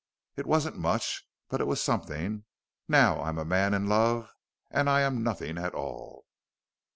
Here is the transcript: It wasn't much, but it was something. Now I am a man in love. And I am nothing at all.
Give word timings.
It 0.35 0.47
wasn't 0.47 0.79
much, 0.79 1.27
but 1.47 1.61
it 1.61 1.67
was 1.67 1.79
something. 1.79 2.45
Now 2.87 3.19
I 3.19 3.29
am 3.29 3.37
a 3.37 3.45
man 3.45 3.75
in 3.75 3.85
love. 3.87 4.31
And 4.71 4.89
I 4.89 5.01
am 5.01 5.21
nothing 5.21 5.59
at 5.59 5.75
all. 5.75 6.25